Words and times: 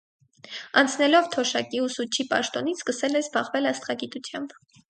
Անցնելով 0.81 1.27
թոշակի 1.35 1.83
ուսուցչի 1.89 2.27
պաշտոնից 2.33 2.83
սկսել 2.85 3.21
է 3.23 3.25
զբաղվել 3.27 3.73
աստղագիտությամբ։ 3.75 4.61